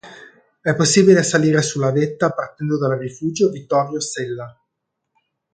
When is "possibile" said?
0.75-1.21